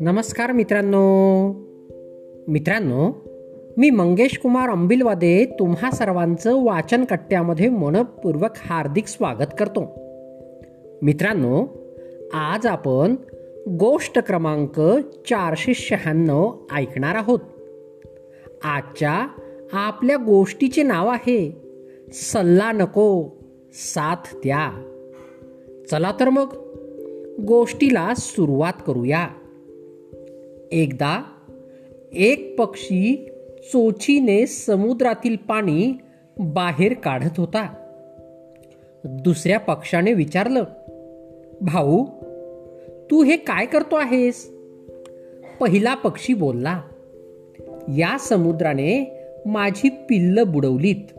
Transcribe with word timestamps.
नमस्कार 0.00 0.52
मित्रांनो. 0.52 1.48
मित्रांनो 2.48 3.12
मी 3.76 3.90
मंगेश 3.90 4.38
कुमार 4.38 4.70
अंबिलवादे 4.70 5.44
तुम्हा 5.58 5.90
सर्वांचं 5.90 6.64
वाचन 6.64 7.04
कट्ट्यामध्ये 7.04 7.68
मनपूर्वक 7.68 8.50
हार्दिक 8.56 9.06
स्वागत 9.06 9.54
करतो. 9.58 9.80
मित्रांनो 11.02 11.66
आज 12.34 12.66
आपण 12.66 13.14
गोष्ट 13.68 14.18
क्रमांक 14.18 14.80
चारशे 15.26 15.74
शहाण्णव 15.74 16.52
ऐकणार 16.72 17.14
आहोत. 17.14 17.40
आजच्या 18.64 19.28
आपल्या 19.72 20.16
गोष्टीचे 20.16 20.82
नाव 20.82 21.08
आहे 21.08 21.62
सल्ला 22.12 22.72
नको. 22.72 23.36
साथ 23.76 24.34
द्या. 24.34 24.82
चला 25.90 26.12
तर 26.20 26.28
मग 26.28 26.46
गोष्टीला 27.46 28.14
सुरुवात 28.16 28.72
करूया. 28.86 29.28
एकदा 30.72 31.24
एक 32.12 32.56
पक्षी 32.58 33.28
चोचीने 33.72 34.46
समुद्रातील 34.46 35.36
पाणी 35.36 35.92
बाहेर 36.38 36.94
काढत 36.94 37.40
होता. 37.40 37.74
दुसऱ्या 39.04 39.60
पक्षाने 39.60 40.12
विचारलं 40.12 40.64
भाऊ 41.60 42.04
तू 43.10 43.22
हे 43.22 43.36
काय 43.36 43.66
करतो 43.66 43.96
आहेस? 43.96 44.52
पहिला 45.60 45.94
पक्षी 45.94 46.34
बोलला 46.34 46.82
या 47.88 48.18
समुद्राने 48.18 49.18
माझी 49.46 49.88
पिल्लं 49.88 50.52
बुडवलीत. 50.52 51.18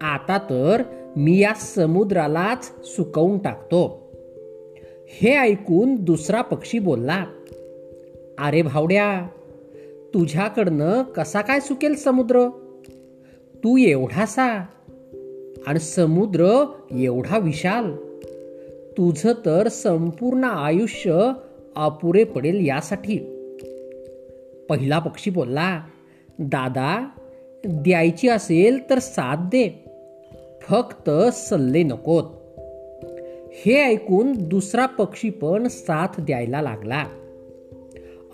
आता 0.00 0.38
तर 0.38 0.82
मी 1.18 1.38
या 1.38 1.54
समुद्रालाच 1.54 2.86
सुकवून 2.86 3.38
टाकतो. 3.38 4.10
हे 5.08 5.36
ऐकून 5.36 6.04
दुसरा 6.04 6.42
पक्षी 6.42 6.78
बोलला 6.78 7.24
अरे 8.38 8.62
भावड्या 8.62 9.28
तुझ्याकडनं 10.14 11.02
कसा 11.02 11.40
काय 11.40 11.60
सुकेल 11.60 11.94
समुद्र? 11.94 12.48
तू 13.54 13.76
एवढासा 13.76 14.46
आणि 15.66 15.78
समुद्र 15.78 16.64
एवढा 16.90 17.38
विशाल. 17.38 17.96
तुझं 18.98 19.32
तर 19.46 19.68
संपूर्ण 19.68 20.44
आयुष्य 20.44 21.32
अपुरे 21.76 22.24
पडेल 22.24 22.66
यासाठी. 22.66 23.18
पहिला 24.68 24.98
पक्षी 24.98 25.30
बोलला 25.30 25.80
दादा 26.38 27.08
द्यायची 27.64 28.28
असेल 28.28 28.90
तर 28.90 28.98
साथ 28.98 29.36
दे. 29.36 29.84
फक्त 30.70 31.10
सल्ले 31.32 31.82
नकोत. 31.82 32.24
हे 33.50 33.74
ऐकून 33.74 34.32
दुसरा 34.38 34.86
पक्षी 34.86 35.30
पण 35.30 35.68
साथ 35.68 36.08
द्यायला 36.18 36.62
लागला. 36.62 37.04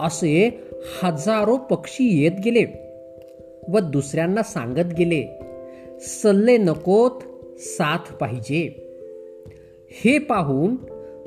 असे 0.00 0.60
हजारो 1.02 1.56
पक्षी 1.56 2.22
येत 2.22 2.32
गेले 2.44 2.66
व 3.68 3.78
दुसऱ्यांना 3.78 4.42
सांगत 4.42 4.94
गेले 4.98 5.38
सल्ले 6.00 6.56
नकोत 6.56 7.10
साथ 7.58 8.12
पाहिजे. 8.14 8.62
हे 9.90 10.18
पाहून 10.18 10.76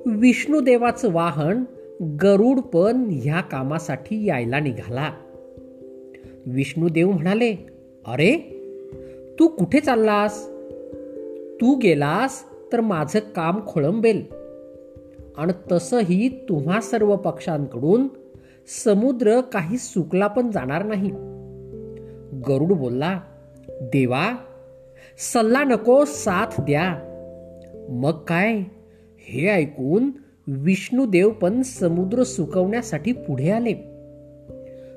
विष्णुदेवाचं 0.06 1.12
वाहन 1.12 1.64
गरुड 2.02 2.60
पण 2.60 3.10
ह्या 3.12 3.42
कामासाठी 3.42 4.26
यायला 4.26 4.60
निघाला. 4.60 5.14
विष्णुदेव 6.46 7.12
म्हणाले 7.12 7.56
अरे 8.08 8.38
तू 9.40 9.48
कुठे 9.48 9.80
चाललास? 9.80 10.50
तू 11.62 11.76
गेलास 11.76 12.44
तर 12.74 12.82
माझं 12.82 13.20
काम 13.20 13.60
खोळंबेल. 13.68 14.24
आणि 15.38 15.54
तसंही 15.72 16.30
तुम्हा 16.50 16.82
सर्व 16.82 17.16
पक्षांकडून 17.16 18.08
समुद्र 18.86 19.42
काही 19.42 19.78
सुकला 19.78 20.28
पण 20.28 20.52
जाणार 20.52 20.86
नाही. 20.86 21.10
गरुड 22.48 22.74
बोलला 22.74 23.20
देवा 23.70 24.36
सल्ला 25.34 25.64
नको 25.64 26.04
साथ 26.06 26.62
द्या. 26.62 26.98
मग 27.90 28.12
काय? 28.12 28.64
हे 29.20 29.48
ऐकून 29.48 30.12
विष्णुदेव 30.48 31.30
पण 31.30 31.62
समुद्र 31.62 32.24
सुकवण्यासाठी 32.24 33.12
पुढे 33.12 33.52
आले. 33.52 33.74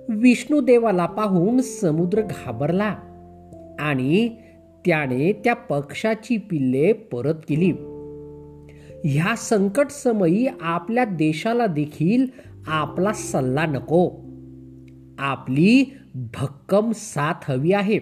विष्णुदेवाला 0.08 1.06
पाहून 1.06 1.60
समुद्र 1.60 2.20
घाबरला 2.20 2.96
आणि 3.78 4.28
त्याने 4.86 5.32
त्या 5.32 5.54
पक्षाची 5.54 6.36
पिल्ले 6.36 6.92
परत 6.92 7.34
केली. 7.34 7.72
ह्या 9.04 9.36
संकट 9.36 9.86
समयी 9.90 10.46
आपल्या 10.60 11.04
देशाला 11.04 11.66
देखील 11.66 12.26
आपला 12.66 13.12
सल्ला 13.12 13.66
नको. 13.66 14.10
आपली 15.18 15.84
भक्कम 16.14 16.92
साथ 16.94 17.50
हवी 17.50 17.72
आहे. 17.72 17.98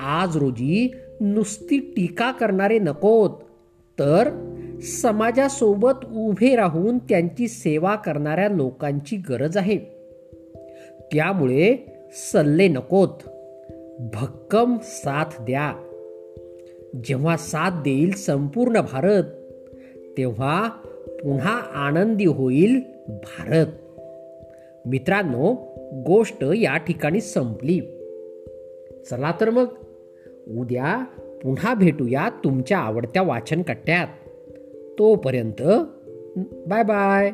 आज 0.00 0.36
रोजी 0.36 0.92
नुसती 1.20 1.78
टीका 1.78 2.30
करणारे 2.30 2.78
नकोत 2.78 3.30
तर 3.98 4.30
समाजासोबत 4.82 6.04
उभे 6.14 6.56
राहून 6.56 6.98
त्यांची 6.98 7.48
सेवा 7.48 7.96
करणाऱ्या 7.96 8.48
लोकांची 8.48 9.16
गरज 9.16 9.56
आहे. 9.56 9.76
त्यामुळे 11.12 11.76
सल्ले 12.12 12.68
नकोत. 12.68 13.28
भक्कम 14.02 14.76
साथ 14.82 15.24
द्या. 15.40 15.74
जेव्हा 17.04 17.36
साथ 17.36 17.70
देईल 17.70 18.12
संपूर्ण 18.12 18.80
भारत 18.80 19.24
तेव्हा 20.18 20.68
पुन्हा 21.22 21.58
आनंदी 21.58 22.24
होईल 22.24 22.80
भारत. 23.08 23.66
मित्रांनो 24.86 25.52
गोष्ट 26.06 26.44
या 26.56 26.76
ठिकाणी 26.76 27.20
संपली. 27.20 27.80
चला 29.10 29.32
तर 29.40 29.50
मग 29.50 29.66
उद्या 30.58 31.04
पुन्हा 31.42 31.74
भेटूया 31.74 32.28
तुमच्या 32.44 32.78
आवडत्या 32.78 33.22
वाचन 33.22 33.62
कट्ट्यात 33.62 34.06
तोपर्यंत 34.98 35.62
बाय 36.66 36.82
बाय. 36.82 37.32